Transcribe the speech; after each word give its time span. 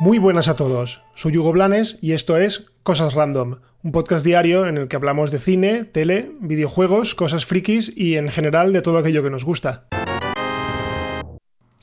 Muy 0.00 0.18
buenas 0.18 0.46
a 0.46 0.54
todos, 0.54 1.02
soy 1.16 1.36
Hugo 1.36 1.50
Blanes 1.50 1.98
y 2.00 2.12
esto 2.12 2.36
es 2.36 2.66
Cosas 2.84 3.14
Random, 3.14 3.56
un 3.82 3.90
podcast 3.90 4.24
diario 4.24 4.68
en 4.68 4.78
el 4.78 4.86
que 4.86 4.94
hablamos 4.94 5.32
de 5.32 5.40
cine, 5.40 5.82
tele, 5.82 6.30
videojuegos, 6.38 7.16
cosas 7.16 7.44
frikis 7.44 7.92
y 7.96 8.14
en 8.14 8.28
general 8.28 8.72
de 8.72 8.80
todo 8.80 8.98
aquello 8.98 9.24
que 9.24 9.30
nos 9.30 9.44
gusta. 9.44 9.88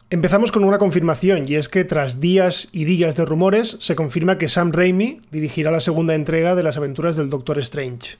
Empezamos 0.09 0.53
con 0.53 0.63
una 0.63 0.77
confirmación 0.77 1.43
y 1.45 1.55
es 1.55 1.67
que 1.67 1.83
tras 1.83 2.21
días 2.21 2.69
y 2.71 2.85
días 2.85 3.17
de 3.17 3.25
rumores 3.25 3.75
se 3.81 3.97
confirma 3.97 4.37
que 4.37 4.47
Sam 4.47 4.71
Raimi 4.71 5.19
dirigirá 5.29 5.69
la 5.69 5.81
segunda 5.81 6.15
entrega 6.15 6.55
de 6.55 6.63
las 6.63 6.77
aventuras 6.77 7.17
del 7.17 7.29
Doctor 7.29 7.59
Strange. 7.59 8.17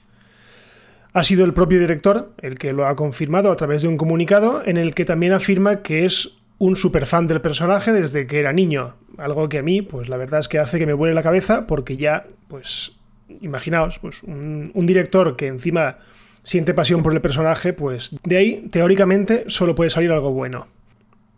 Ha 1.16 1.22
sido 1.22 1.46
el 1.46 1.54
propio 1.54 1.80
director 1.80 2.30
el 2.42 2.58
que 2.58 2.74
lo 2.74 2.86
ha 2.86 2.94
confirmado 2.94 3.50
a 3.50 3.56
través 3.56 3.80
de 3.80 3.88
un 3.88 3.96
comunicado 3.96 4.60
en 4.66 4.76
el 4.76 4.94
que 4.94 5.06
también 5.06 5.32
afirma 5.32 5.80
que 5.80 6.04
es 6.04 6.36
un 6.58 6.76
super 6.76 7.06
fan 7.06 7.26
del 7.26 7.40
personaje 7.40 7.90
desde 7.90 8.26
que 8.26 8.38
era 8.38 8.52
niño. 8.52 8.96
Algo 9.16 9.48
que 9.48 9.56
a 9.56 9.62
mí, 9.62 9.80
pues 9.80 10.10
la 10.10 10.18
verdad 10.18 10.40
es 10.40 10.48
que 10.48 10.58
hace 10.58 10.78
que 10.78 10.84
me 10.84 10.92
vuele 10.92 11.14
la 11.14 11.22
cabeza 11.22 11.66
porque 11.66 11.96
ya, 11.96 12.26
pues, 12.48 12.98
imaginaos, 13.40 13.98
pues 13.98 14.22
un, 14.24 14.70
un 14.74 14.84
director 14.84 15.36
que 15.36 15.46
encima 15.46 15.96
siente 16.42 16.74
pasión 16.74 17.02
por 17.02 17.14
el 17.14 17.22
personaje, 17.22 17.72
pues 17.72 18.14
de 18.22 18.36
ahí, 18.36 18.68
teóricamente, 18.70 19.44
solo 19.46 19.74
puede 19.74 19.88
salir 19.88 20.12
algo 20.12 20.32
bueno. 20.32 20.66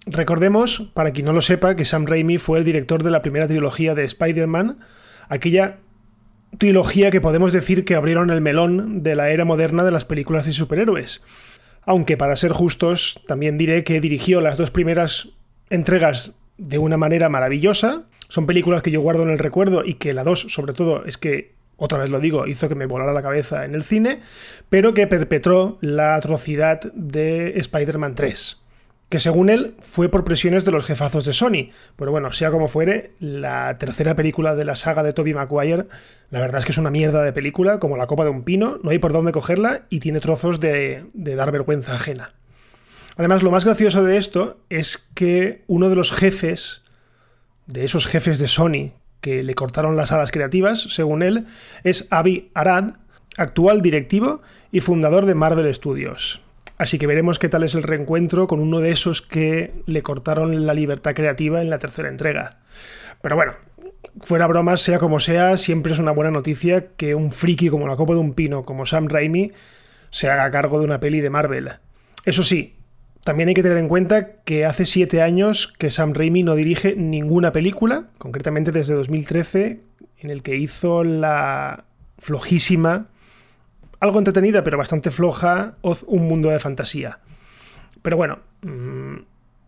Recordemos, 0.07 0.91
para 0.93 1.13
quien 1.13 1.27
no 1.27 1.33
lo 1.33 1.41
sepa, 1.41 1.77
que 1.77 1.85
Sam 1.85 2.05
Raimi 2.05 2.39
fue 2.39 2.59
el 2.59 2.65
director 2.65 3.05
de 3.05 3.13
la 3.13 3.23
primera 3.23 3.47
trilogía 3.47 3.95
de 3.95 4.03
Spider-Man, 4.03 4.79
aquella 5.29 5.79
trilogía 6.57 7.11
que 7.11 7.21
podemos 7.21 7.53
decir 7.53 7.85
que 7.85 7.95
abrieron 7.95 8.31
el 8.31 8.41
melón 8.41 9.03
de 9.03 9.15
la 9.15 9.31
era 9.31 9.45
moderna 9.45 9.85
de 9.85 9.91
las 9.91 10.05
películas 10.05 10.47
de 10.47 10.53
superhéroes 10.53 11.23
aunque 11.89 12.19
para 12.19 12.37
ser 12.37 12.53
justos 12.53 13.19
también 13.27 13.57
diré 13.57 13.83
que 13.83 14.03
dirigió 14.03 14.43
las 14.43 14.59
dos 14.59 14.71
primeras 14.71 15.31
entregas 15.71 16.35
de 16.59 16.77
una 16.77 16.99
manera 16.99 17.31
maravillosa. 17.31 18.03
Son 18.29 18.45
películas 18.45 18.83
que 18.83 18.91
yo 18.91 19.01
guardo 19.01 19.23
en 19.23 19.31
el 19.31 19.39
recuerdo 19.39 19.83
y 19.87 19.95
que 19.95 20.13
la 20.13 20.23
dos, 20.23 20.49
sobre 20.51 20.75
todo, 20.75 21.07
es 21.07 21.17
que, 21.17 21.55
otra 21.79 21.97
vez 21.97 22.11
lo 22.11 22.21
digo, 22.21 22.47
hizo 22.47 22.69
que 22.69 22.75
me 22.75 22.85
volara 22.85 23.15
la 23.15 23.23
cabeza 23.23 23.65
en 23.65 23.75
el 23.75 23.85
cine, 23.85 24.21
pero 24.69 24.93
que 24.93 25.07
perpetró 25.07 25.79
la 25.81 26.15
atrocidad 26.15 26.79
de 26.93 27.59
Spider-Man 27.59 28.15
3 28.15 28.68
que 29.09 29.19
según 29.19 29.49
él 29.49 29.75
fue 29.81 30.09
por 30.09 30.25
presiones 30.25 30.65
de 30.65 30.73
los 30.73 30.85
jefazos 30.85 31.25
de 31.25 31.33
Sony. 31.33 31.71
Pero 31.97 32.11
bueno, 32.11 32.33
sea 32.33 32.51
como 32.51 32.69
fuere, 32.69 33.13
la 33.21 33.79
tercera 33.79 34.15
película 34.15 34.55
de 34.55 34.65
la 34.65 34.77
saga 34.77 35.03
de 35.03 35.13
Tobey 35.13 35.35
Maguire, 35.35 35.87
la 36.31 36.41
verdad 36.41 36.59
es 36.59 36.65
que 36.67 36.73
es 36.73 36.79
una 36.79 36.91
mierda 36.91 37.23
de 37.23 37.33
película, 37.33 37.79
como 37.79 37.97
la 37.97 38.07
copa 38.07 38.25
de 38.25 38.31
un 38.31 38.43
pino, 38.43 38.79
no 38.83 38.91
hay 38.91 38.99
por 38.99 39.13
dónde 39.13 39.33
cogerla 39.33 39.87
y 39.89 40.01
tiene 40.01 40.21
trozos 40.21 40.61
de, 40.61 41.05
de 41.15 41.35
dar 41.37 41.53
vergüenza 41.53 41.95
ajena. 41.95 42.35
Además, 43.17 43.43
lo 43.43 43.51
más 43.51 43.65
gracioso 43.65 44.05
de 44.05 44.17
esto 44.17 44.59
es 44.69 45.09
que 45.15 45.65
uno 45.67 45.89
de 45.89 45.97
los 45.97 46.13
jefes, 46.13 46.85
de 47.67 47.85
esos 47.85 48.07
jefes 48.07 48.39
de 48.39 48.47
Sony, 48.47 48.93
que 49.21 49.43
le 49.43 49.55
cortaron 49.55 49.97
las 49.97 50.13
alas 50.13 50.31
creativas, 50.31 50.81
según 50.81 51.23
él, 51.23 51.47
es 51.83 52.07
Avi 52.11 52.51
Arad, 52.55 52.93
actual 53.37 53.83
directivo 53.83 54.43
y 54.71 54.81
fundador 54.81 55.27
de 55.27 55.35
Marvel 55.35 55.73
Studios. 55.75 56.43
Así 56.79 56.99
que 56.99 57.09
veremos 57.09 57.41
qué 57.41 57.49
tal 57.49 57.65
es 57.65 57.75
el 57.75 57.83
reencuentro 57.83 58.47
con 58.47 58.61
uno 58.61 58.79
de 58.81 58.93
esos 58.93 59.21
que 59.21 59.75
le 59.87 60.03
cortaron 60.03 60.65
la 60.65 60.75
libertad 60.75 61.15
creativa 61.15 61.61
en 61.61 61.71
la 61.71 61.81
tercera 61.81 62.09
entrega. 62.09 62.61
Pero 63.21 63.35
bueno, 63.35 63.53
fuera 64.21 64.47
bromas, 64.47 64.81
sea 64.81 65.01
como 65.01 65.19
sea, 65.19 65.57
siempre 65.57 65.93
es 65.93 65.99
una 65.99 66.13
buena 66.13 66.31
noticia 66.31 66.93
que 66.97 67.17
un 67.17 67.33
friki 67.33 67.69
como 67.69 67.89
la 67.89 67.97
copa 67.97 68.15
de 68.15 68.21
un 68.21 68.33
pino, 68.33 68.63
como 68.63 68.87
Sam 68.87 69.09
Raimi, 69.09 69.53
se 70.11 70.31
haga 70.31 70.51
cargo 70.53 70.79
de 70.79 70.85
una 70.85 71.01
peli 71.01 71.21
de 71.21 71.31
Marvel. 71.31 71.69
Eso 72.25 72.45
sí, 72.45 72.77
también 73.25 73.49
hay 73.49 73.55
que 73.55 73.63
tener 73.65 73.79
en 73.79 73.89
cuenta 73.89 74.43
que 74.45 74.65
hace 74.65 74.87
siete 74.87 75.21
años 75.21 75.75
que 75.79 75.91
Sam 75.91 76.15
Raimi 76.15 76.45
no 76.45 76.55
dirige 76.55 76.95
ninguna 76.95 77.51
película, 77.51 78.07
concretamente 78.19 78.71
desde 78.71 78.95
2013, 78.95 79.81
en 80.19 80.31
el 80.31 80.43
que 80.43 80.57
hizo 80.57 81.03
la 81.03 81.85
flojísima 82.19 83.09
algo 84.01 84.19
entretenida, 84.19 84.65
pero 84.65 84.79
bastante 84.79 85.11
floja, 85.11 85.75
Oz, 85.81 86.05
un 86.07 86.29
mundo 86.29 86.51
de 86.51 86.59
fantasía. 86.59 87.19
Pero 88.03 88.17
bueno, 88.17 88.39
mm, 88.63 89.17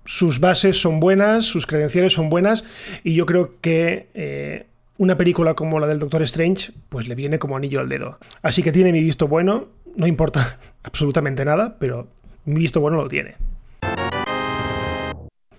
sus 0.05 0.41
bases 0.41 0.81
son 0.81 1.01
buenas, 1.01 1.45
sus 1.45 1.67
credenciales 1.67 2.13
son 2.13 2.31
buenas, 2.31 2.65
y 3.05 3.15
yo 3.15 3.27
creo 3.27 3.55
que 3.61 4.09
eh, 4.15 4.67
una 4.99 5.17
película 5.17 5.55
como 5.55 5.81
la 5.81 5.87
del 5.87 5.99
Doctor 5.99 6.23
Strange, 6.23 6.73
pues 6.89 7.09
le 7.09 7.15
viene 7.15 7.39
como 7.39 7.57
anillo 7.57 7.81
al 7.81 7.89
dedo. 7.89 8.19
Así 8.43 8.63
que 8.63 8.73
tiene 8.73 8.93
mi 8.93 9.01
visto 9.01 9.29
bueno, 9.29 9.69
no 9.97 10.07
importa 10.07 10.59
absolutamente 10.83 11.45
nada, 11.45 11.77
pero 11.79 12.09
mi 12.45 12.61
visto 12.61 12.81
bueno 12.81 12.99
lo 12.99 13.09
tiene. 13.09 13.37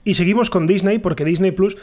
Y 0.03 0.15
seguimos 0.15 0.49
con 0.49 0.65
Disney, 0.65 0.99
porque 0.99 1.25
Disney 1.25 1.51
Plus 1.51 1.77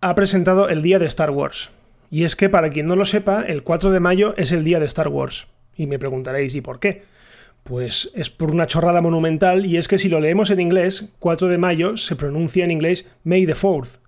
ha 0.00 0.14
presentado 0.14 0.68
el 0.68 0.82
día 0.82 0.98
de 0.98 1.06
Star 1.06 1.30
Wars. 1.30 1.70
Y 2.10 2.24
es 2.24 2.36
que, 2.36 2.48
para 2.48 2.70
quien 2.70 2.86
no 2.86 2.96
lo 2.96 3.04
sepa, 3.04 3.42
el 3.42 3.62
4 3.62 3.90
de 3.90 4.00
mayo 4.00 4.34
es 4.36 4.52
el 4.52 4.64
día 4.64 4.80
de 4.80 4.86
Star 4.86 5.08
Wars. 5.08 5.48
Y 5.76 5.86
me 5.86 5.98
preguntaréis, 5.98 6.54
¿y 6.54 6.60
por 6.60 6.80
qué? 6.80 7.02
Pues 7.62 8.10
es 8.14 8.30
por 8.30 8.50
una 8.50 8.66
chorrada 8.66 9.00
monumental 9.00 9.66
y 9.66 9.76
es 9.76 9.88
que 9.88 9.98
si 9.98 10.08
lo 10.08 10.20
leemos 10.20 10.50
en 10.50 10.60
inglés, 10.60 11.12
4 11.18 11.48
de 11.48 11.58
mayo 11.58 11.96
se 11.96 12.14
pronuncia 12.14 12.64
en 12.64 12.70
inglés 12.70 13.08
May 13.24 13.44
the 13.44 13.54
4th. 13.54 13.98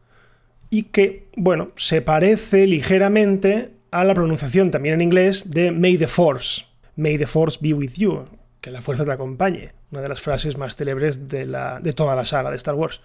Y 0.70 0.84
que, 0.84 1.28
bueno, 1.36 1.72
se 1.76 2.02
parece 2.02 2.66
ligeramente 2.66 3.70
a 3.90 4.04
la 4.04 4.14
pronunciación 4.14 4.70
también 4.70 4.96
en 4.96 5.00
inglés 5.00 5.50
de 5.50 5.72
May 5.72 5.96
the 5.96 6.06
Force. 6.06 6.66
May 6.96 7.16
the 7.18 7.26
Force 7.26 7.58
be 7.60 7.72
with 7.72 7.94
you. 7.94 8.24
Que 8.60 8.70
la 8.70 8.82
fuerza 8.82 9.04
te 9.04 9.12
acompañe. 9.12 9.70
Una 9.90 10.02
de 10.02 10.08
las 10.08 10.20
frases 10.20 10.56
más 10.58 10.76
célebres 10.76 11.28
de, 11.28 11.46
la, 11.46 11.80
de 11.80 11.92
toda 11.92 12.14
la 12.14 12.24
saga 12.24 12.50
de 12.50 12.56
Star 12.56 12.74
Wars. 12.74 13.00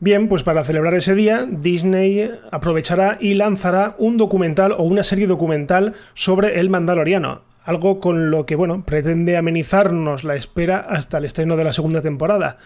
Bien, 0.00 0.28
pues 0.28 0.44
para 0.44 0.62
celebrar 0.62 0.94
ese 0.94 1.16
día, 1.16 1.44
Disney 1.50 2.30
aprovechará 2.52 3.18
y 3.20 3.34
lanzará 3.34 3.96
un 3.98 4.16
documental 4.16 4.72
o 4.72 4.82
una 4.84 5.02
serie 5.02 5.26
documental 5.26 5.94
sobre 6.14 6.60
el 6.60 6.70
Mandaloriano, 6.70 7.42
algo 7.68 8.00
con 8.00 8.30
lo 8.30 8.46
que, 8.46 8.56
bueno, 8.56 8.82
pretende 8.86 9.36
amenizarnos 9.36 10.24
la 10.24 10.36
espera 10.36 10.78
hasta 10.78 11.18
el 11.18 11.26
estreno 11.26 11.54
de 11.58 11.64
la 11.64 11.74
segunda 11.74 12.00
temporada. 12.00 12.56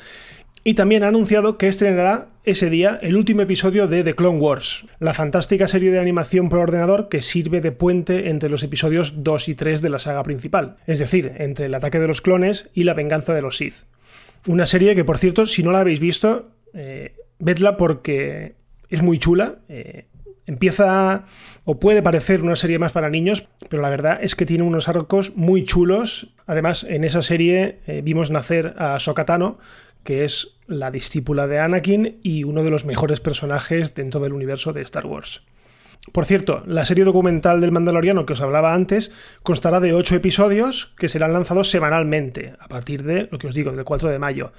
Y 0.62 0.74
también 0.74 1.02
ha 1.02 1.08
anunciado 1.08 1.58
que 1.58 1.66
estrenará 1.66 2.28
ese 2.44 2.70
día 2.70 3.00
el 3.02 3.16
último 3.16 3.42
episodio 3.42 3.88
de 3.88 4.04
The 4.04 4.14
Clone 4.14 4.38
Wars, 4.38 4.86
la 5.00 5.12
fantástica 5.12 5.66
serie 5.66 5.90
de 5.90 5.98
animación 5.98 6.48
por 6.48 6.60
ordenador 6.60 7.08
que 7.08 7.20
sirve 7.20 7.60
de 7.60 7.72
puente 7.72 8.28
entre 8.30 8.48
los 8.48 8.62
episodios 8.62 9.24
2 9.24 9.48
y 9.48 9.56
3 9.56 9.82
de 9.82 9.90
la 9.90 9.98
saga 9.98 10.22
principal, 10.22 10.76
es 10.86 11.00
decir, 11.00 11.32
entre 11.38 11.66
el 11.66 11.74
ataque 11.74 11.98
de 11.98 12.06
los 12.06 12.22
clones 12.22 12.70
y 12.72 12.84
la 12.84 12.94
venganza 12.94 13.34
de 13.34 13.42
los 13.42 13.56
Sith. 13.56 13.86
Una 14.46 14.66
serie 14.66 14.94
que, 14.94 15.04
por 15.04 15.18
cierto, 15.18 15.46
si 15.46 15.64
no 15.64 15.72
la 15.72 15.80
habéis 15.80 15.98
visto, 15.98 16.52
eh, 16.74 17.16
vedla 17.40 17.76
porque 17.76 18.54
es 18.88 19.02
muy 19.02 19.18
chula. 19.18 19.56
Eh, 19.68 20.06
Empieza 20.52 21.24
o 21.64 21.80
puede 21.80 22.02
parecer 22.02 22.42
una 22.42 22.56
serie 22.56 22.78
más 22.78 22.92
para 22.92 23.08
niños, 23.08 23.48
pero 23.70 23.80
la 23.80 23.88
verdad 23.88 24.18
es 24.20 24.34
que 24.34 24.44
tiene 24.44 24.64
unos 24.64 24.86
arcos 24.86 25.34
muy 25.34 25.64
chulos. 25.64 26.34
Además, 26.46 26.84
en 26.84 27.04
esa 27.04 27.22
serie 27.22 27.78
eh, 27.86 28.02
vimos 28.04 28.30
nacer 28.30 28.74
a 28.76 28.98
Sokatano, 28.98 29.56
que 30.04 30.24
es 30.24 30.58
la 30.66 30.90
discípula 30.90 31.46
de 31.46 31.58
Anakin 31.58 32.18
y 32.22 32.44
uno 32.44 32.64
de 32.64 32.70
los 32.70 32.84
mejores 32.84 33.20
personajes 33.20 33.94
dentro 33.94 34.20
del 34.20 34.34
universo 34.34 34.74
de 34.74 34.82
Star 34.82 35.06
Wars. 35.06 35.42
Por 36.12 36.26
cierto, 36.26 36.62
la 36.66 36.84
serie 36.84 37.04
documental 37.04 37.62
del 37.62 37.72
Mandaloriano 37.72 38.26
que 38.26 38.34
os 38.34 38.40
hablaba 38.42 38.74
antes 38.74 39.10
constará 39.42 39.80
de 39.80 39.94
8 39.94 40.16
episodios 40.16 40.92
que 40.98 41.08
serán 41.08 41.32
lanzados 41.32 41.70
semanalmente, 41.70 42.54
a 42.58 42.68
partir 42.68 43.04
de, 43.04 43.28
lo 43.30 43.38
que 43.38 43.46
os 43.46 43.54
digo, 43.54 43.72
del 43.72 43.84
4 43.84 44.10
de 44.10 44.18
mayo. 44.18 44.52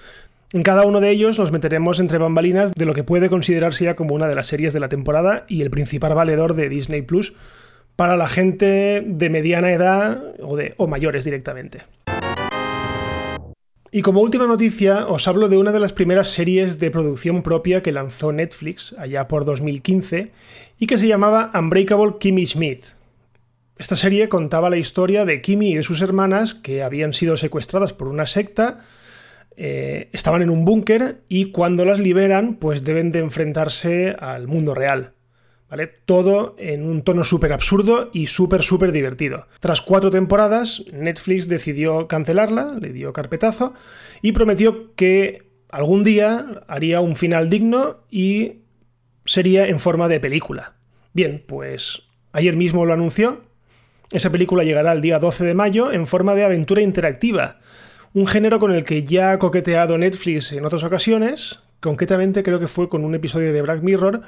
En 0.54 0.62
cada 0.62 0.86
uno 0.86 1.02
de 1.02 1.10
ellos 1.10 1.40
nos 1.40 1.52
meteremos 1.52 2.00
entre 2.00 2.20
bambalinas 2.20 2.74
de 2.76 2.86
lo 2.86 2.94
que 2.94 3.04
puede 3.04 3.28
considerarse 3.28 3.86
ya 3.86 3.96
como 3.96 4.14
una 4.14 4.28
de 4.28 4.36
las 4.36 4.46
series 4.46 4.72
de 4.72 4.80
la 4.80 4.88
temporada 4.88 5.46
y 5.48 5.64
el 5.64 5.72
principal 5.72 6.14
valedor 6.14 6.54
de 6.54 6.70
Disney 6.70 7.02
Plus 7.02 7.34
para 7.96 8.18
la 8.18 8.28
gente 8.28 9.04
de 9.04 9.30
mediana 9.32 9.72
edad 9.72 10.24
o, 10.44 10.56
de, 10.56 10.76
o 10.78 10.86
mayores 10.86 11.26
directamente. 11.26 11.82
Y 13.92 14.04
como 14.04 14.22
última 14.22 14.46
noticia, 14.46 15.08
os 15.08 15.28
hablo 15.28 15.50
de 15.50 15.58
una 15.58 15.72
de 15.72 15.80
las 15.80 15.92
primeras 15.92 16.30
series 16.30 16.78
de 16.78 16.92
producción 16.92 17.42
propia 17.42 17.82
que 17.82 17.92
lanzó 17.92 18.32
Netflix 18.32 18.94
allá 19.00 19.28
por 19.28 19.46
2015 19.46 20.32
y 20.78 20.86
que 20.86 21.00
se 21.00 21.08
llamaba 21.08 21.50
Unbreakable 21.56 22.18
Kimmy 22.20 22.46
Smith. 22.46 22.86
Esta 23.80 23.96
serie 23.96 24.30
contaba 24.30 24.70
la 24.70 24.78
historia 24.78 25.26
de 25.26 25.42
Kimmy 25.42 25.72
y 25.72 25.76
de 25.78 25.84
sus 25.84 26.04
hermanas 26.04 26.54
que 26.54 26.84
habían 26.84 27.12
sido 27.12 27.38
secuestradas 27.38 27.94
por 27.94 28.08
una 28.08 28.28
secta 28.28 28.82
eh, 29.58 30.10
estaban 30.14 30.42
en 30.42 30.50
un 30.50 30.66
búnker 30.66 31.22
y 31.30 31.52
cuando 31.52 31.86
las 31.86 32.00
liberan, 32.00 32.56
pues 32.56 32.84
deben 32.84 33.12
de 33.12 33.20
enfrentarse 33.20 34.16
al 34.20 34.48
mundo 34.48 34.74
real. 34.74 35.14
¿Vale? 35.70 35.88
Todo 35.88 36.56
en 36.60 36.84
un 36.84 37.02
tono 37.02 37.24
súper 37.24 37.52
absurdo 37.52 38.12
y 38.14 38.28
súper, 38.28 38.62
súper 38.62 38.92
divertido. 38.92 39.48
Tras 39.60 39.82
cuatro 39.82 40.12
temporadas, 40.12 40.84
Netflix 40.94 41.48
decidió 41.50 42.08
cancelarla, 42.08 42.78
le 42.80 42.94
dio 42.94 43.12
carpetazo 43.12 43.74
y 44.22 44.34
prometió 44.34 44.94
que 44.94 45.42
algún 45.70 46.04
día 46.04 46.64
haría 46.68 47.02
un 47.02 47.16
final 47.16 47.50
digno 47.50 48.06
y 48.12 48.62
sería 49.26 49.68
en 49.68 49.80
forma 49.80 50.08
de 50.08 50.20
película. 50.20 50.76
Bien, 51.14 51.44
pues 51.48 52.04
ayer 52.32 52.56
mismo 52.56 52.86
lo 52.86 52.94
anunció 52.94 53.44
Esa 54.12 54.32
película 54.32 54.64
llegará 54.64 54.92
el 54.92 55.02
día 55.02 55.18
12 55.18 55.44
de 55.46 55.56
mayo 55.56 55.92
en 55.92 56.06
forma 56.06 56.36
de 56.36 56.44
aventura 56.44 56.82
interactiva, 56.82 57.60
un 58.14 58.28
género 58.28 58.60
con 58.60 58.72
el 58.72 58.84
que 58.84 59.04
ya 59.04 59.32
ha 59.32 59.40
coqueteado 59.40 59.98
Netflix 59.98 60.52
en 60.52 60.66
otras 60.66 60.84
ocasiones, 60.84 61.60
concretamente 61.80 62.44
creo 62.44 62.60
que 62.60 62.68
fue 62.68 62.90
con 62.90 63.04
un 63.04 63.16
episodio 63.16 63.52
de 63.52 63.62
Black 63.62 63.82
Mirror, 63.82 64.22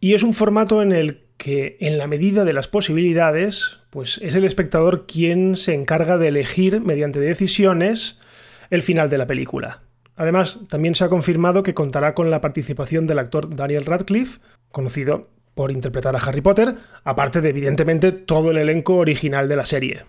y 0.00 0.14
es 0.14 0.22
un 0.22 0.32
formato 0.32 0.82
en 0.82 0.92
el 0.92 1.22
que, 1.36 1.76
en 1.80 1.98
la 1.98 2.06
medida 2.06 2.44
de 2.44 2.54
las 2.54 2.68
posibilidades, 2.68 3.78
pues 3.90 4.18
es 4.22 4.34
el 4.34 4.44
espectador 4.44 5.06
quien 5.06 5.56
se 5.56 5.74
encarga 5.74 6.16
de 6.16 6.28
elegir, 6.28 6.80
mediante 6.80 7.20
decisiones, 7.20 8.20
el 8.70 8.82
final 8.82 9.10
de 9.10 9.18
la 9.18 9.26
película. 9.26 9.82
Además, 10.16 10.60
también 10.68 10.94
se 10.94 11.04
ha 11.04 11.08
confirmado 11.08 11.62
que 11.62 11.74
contará 11.74 12.14
con 12.14 12.30
la 12.30 12.40
participación 12.40 13.06
del 13.06 13.18
actor 13.18 13.54
Daniel 13.54 13.86
Radcliffe, 13.86 14.40
conocido 14.70 15.28
por 15.54 15.70
interpretar 15.70 16.14
a 16.14 16.18
Harry 16.18 16.40
Potter, 16.40 16.74
aparte 17.04 17.40
de 17.40 17.50
evidentemente 17.50 18.12
todo 18.12 18.50
el 18.50 18.58
elenco 18.58 18.96
original 18.96 19.48
de 19.48 19.56
la 19.56 19.66
serie. 19.66 20.02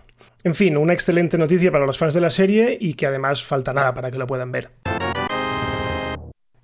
En 0.44 0.54
fin, 0.54 0.76
una 0.76 0.92
excelente 0.92 1.38
noticia 1.38 1.70
para 1.70 1.86
los 1.86 1.98
fans 1.98 2.14
de 2.14 2.20
la 2.20 2.30
serie 2.30 2.76
y 2.80 2.94
que 2.94 3.06
además 3.06 3.44
falta 3.44 3.72
nada 3.72 3.94
para 3.94 4.10
que 4.10 4.18
lo 4.18 4.26
puedan 4.26 4.50
ver. 4.50 4.70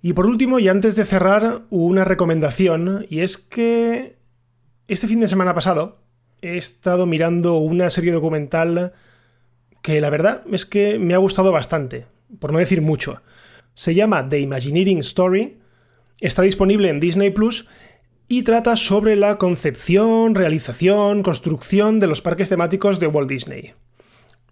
Y 0.00 0.12
por 0.12 0.26
último, 0.26 0.58
y 0.58 0.68
antes 0.68 0.96
de 0.96 1.04
cerrar, 1.04 1.62
una 1.70 2.04
recomendación, 2.04 3.06
y 3.08 3.20
es 3.20 3.36
que 3.36 4.16
este 4.86 5.06
fin 5.06 5.20
de 5.20 5.28
semana 5.28 5.54
pasado 5.54 6.00
he 6.40 6.56
estado 6.56 7.04
mirando 7.06 7.58
una 7.58 7.90
serie 7.90 8.12
documental 8.12 8.92
que 9.82 10.00
la 10.00 10.10
verdad 10.10 10.42
es 10.52 10.66
que 10.66 10.98
me 10.98 11.14
ha 11.14 11.18
gustado 11.18 11.52
bastante, 11.52 12.06
por 12.38 12.52
no 12.52 12.58
decir 12.58 12.80
mucho. 12.80 13.22
Se 13.74 13.94
llama 13.94 14.28
The 14.28 14.40
Imagineering 14.40 14.98
Story, 14.98 15.58
está 16.20 16.42
disponible 16.42 16.88
en 16.88 17.00
Disney 17.00 17.30
Plus 17.30 17.66
y 18.28 18.42
trata 18.42 18.76
sobre 18.76 19.16
la 19.16 19.38
concepción, 19.38 20.34
realización, 20.34 21.22
construcción 21.22 21.98
de 21.98 22.06
los 22.06 22.20
parques 22.20 22.50
temáticos 22.50 23.00
de 23.00 23.06
Walt 23.06 23.28
Disney. 23.28 23.72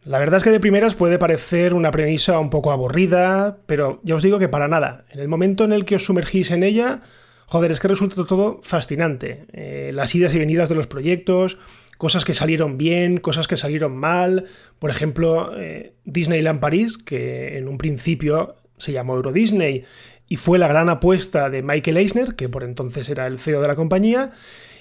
La 0.05 0.19
verdad 0.19 0.39
es 0.39 0.45
que 0.45 0.51
de 0.51 0.61
primeras 0.61 0.95
puede 0.95 1.19
parecer 1.19 1.75
una 1.75 1.91
premisa 1.91 2.39
un 2.39 2.49
poco 2.49 2.73
aburrida, 2.73 3.59
pero 3.67 4.01
ya 4.03 4.15
os 4.15 4.23
digo 4.23 4.39
que 4.39 4.49
para 4.49 4.69
nada. 4.69 5.05
En 5.11 5.21
el 5.21 5.29
momento 5.29 5.65
en 5.65 5.73
el 5.73 5.85
que 5.85 5.97
os 5.97 6.05
sumergís 6.05 6.53
en 6.53 6.63
ella, 6.63 7.03
joder, 7.47 7.71
es 7.71 7.81
que 7.81 7.89
resulta 7.89 8.25
todo 8.25 8.61
fascinante. 8.63 9.47
Eh, 9.53 9.91
las 9.93 10.15
idas 10.15 10.35
y 10.35 10.39
venidas 10.39 10.69
de 10.69 10.77
los 10.77 10.87
proyectos, 10.87 11.59
cosas 11.99 12.25
que 12.25 12.35
salieron 12.35 12.79
bien, 12.79 13.19
cosas 13.19 13.47
que 13.47 13.57
salieron 13.57 13.97
mal. 13.97 14.47
Por 14.79 14.91
ejemplo, 14.91 15.53
eh, 15.59 15.93
Disneyland 16.05 16.61
París, 16.61 16.97
que 16.99 17.59
en 17.59 17.69
un 17.69 17.77
principio 17.77 18.55
se 18.79 18.93
llamó 18.93 19.17
Euro 19.17 19.33
Disney 19.33 19.85
y 20.29 20.37
fue 20.37 20.59
la 20.59 20.69
gran 20.69 20.89
apuesta 20.89 21.51
de 21.51 21.63
Michael 21.63 21.97
Eisner, 21.97 22.35
que 22.35 22.49
por 22.49 22.65
entonces 22.65 23.09
era 23.09 23.27
el 23.27 23.39
CEO 23.39 23.61
de 23.61 23.69
la 23.69 23.77
compañía, 23.77 24.33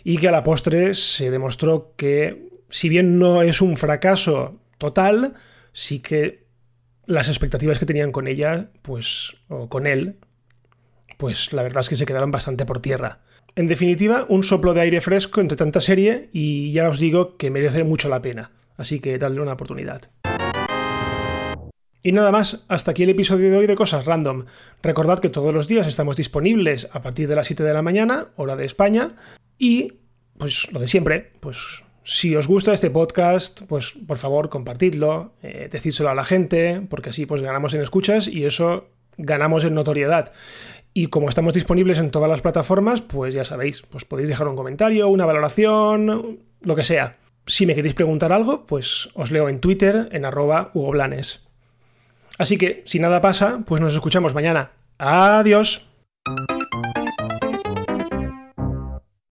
y 0.03 0.17
que 0.17 0.27
a 0.27 0.31
la 0.31 0.43
postre 0.43 0.95
se 0.95 1.31
demostró 1.31 1.93
que, 1.95 2.49
si 2.69 2.89
bien 2.89 3.19
no 3.19 3.41
es 3.41 3.61
un 3.61 3.77
fracaso 3.77 4.59
total, 4.77 5.35
sí 5.71 5.99
que 5.99 6.45
las 7.05 7.27
expectativas 7.27 7.79
que 7.79 7.85
tenían 7.85 8.11
con 8.11 8.27
ella, 8.27 8.69
pues, 8.81 9.37
o 9.47 9.69
con 9.69 9.85
él, 9.85 10.17
pues 11.17 11.53
la 11.53 11.63
verdad 11.63 11.81
es 11.81 11.89
que 11.89 11.95
se 11.95 12.05
quedaron 12.05 12.31
bastante 12.31 12.65
por 12.65 12.81
tierra. 12.81 13.21
En 13.55 13.67
definitiva, 13.67 14.25
un 14.27 14.43
soplo 14.43 14.73
de 14.73 14.81
aire 14.81 15.01
fresco 15.01 15.39
entre 15.39 15.57
tanta 15.57 15.79
serie 15.79 16.29
y 16.33 16.71
ya 16.73 16.89
os 16.89 16.99
digo 16.99 17.37
que 17.37 17.51
merece 17.51 17.83
mucho 17.83 18.09
la 18.09 18.21
pena, 18.21 18.51
así 18.75 18.99
que 18.99 19.17
dadle 19.17 19.41
una 19.41 19.53
oportunidad. 19.53 20.09
Y 22.05 22.11
nada 22.11 22.31
más, 22.31 22.63
hasta 22.67 22.91
aquí 22.91 23.01
el 23.01 23.09
episodio 23.09 23.49
de 23.49 23.57
hoy 23.57 23.65
de 23.65 23.73
Cosas 23.73 24.05
Random. 24.05 24.45
Recordad 24.83 25.17
que 25.17 25.29
todos 25.29 25.51
los 25.55 25.67
días 25.67 25.87
estamos 25.87 26.15
disponibles 26.15 26.87
a 26.91 27.01
partir 27.01 27.27
de 27.27 27.35
las 27.35 27.47
7 27.47 27.63
de 27.63 27.73
la 27.73 27.81
mañana, 27.81 28.27
hora 28.35 28.55
de 28.55 28.63
España, 28.63 29.07
y 29.57 29.93
pues 30.37 30.71
lo 30.71 30.79
de 30.79 30.85
siempre, 30.85 31.31
pues 31.39 31.83
si 32.03 32.35
os 32.35 32.45
gusta 32.45 32.73
este 32.73 32.91
podcast, 32.91 33.63
pues 33.63 33.93
por 34.05 34.19
favor 34.19 34.49
compartidlo, 34.49 35.33
eh, 35.41 35.67
decídselo 35.71 36.11
a 36.11 36.13
la 36.13 36.23
gente, 36.23 36.79
porque 36.91 37.09
así 37.09 37.25
pues 37.25 37.41
ganamos 37.41 37.73
en 37.73 37.81
escuchas 37.81 38.27
y 38.27 38.45
eso 38.45 38.87
ganamos 39.17 39.65
en 39.65 39.73
notoriedad. 39.73 40.31
Y 40.93 41.07
como 41.07 41.27
estamos 41.27 41.55
disponibles 41.55 41.97
en 41.97 42.11
todas 42.11 42.29
las 42.29 42.41
plataformas, 42.41 43.01
pues 43.01 43.33
ya 43.33 43.45
sabéis, 43.45 43.81
pues 43.81 44.05
podéis 44.05 44.29
dejar 44.29 44.47
un 44.47 44.55
comentario, 44.55 45.09
una 45.09 45.25
valoración, 45.25 46.37
lo 46.61 46.75
que 46.75 46.83
sea. 46.83 47.17
Si 47.47 47.65
me 47.65 47.73
queréis 47.73 47.95
preguntar 47.95 48.31
algo, 48.31 48.67
pues 48.67 49.09
os 49.15 49.31
leo 49.31 49.49
en 49.49 49.59
Twitter 49.59 50.07
en 50.11 50.25
arroba 50.25 50.69
Hugo 50.75 50.91
Blanes. 50.91 51.44
Así 52.37 52.57
que, 52.57 52.83
si 52.85 52.99
nada 52.99 53.21
pasa, 53.21 53.59
pues 53.65 53.81
nos 53.81 53.93
escuchamos 53.93 54.33
mañana. 54.33 54.71
Adiós. 54.97 55.87